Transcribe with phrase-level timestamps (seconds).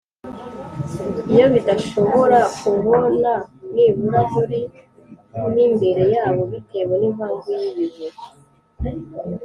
[1.33, 3.31] iyo bidashobora kubona
[3.73, 4.59] nibura muri
[5.53, 8.07] m imbere yabo bitewe n' impamvu y' ibihu